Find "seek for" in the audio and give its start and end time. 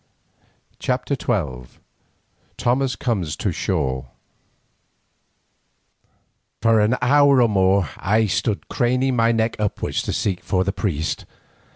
10.11-10.63